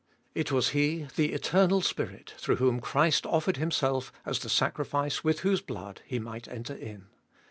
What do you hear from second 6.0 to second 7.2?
He might enter in.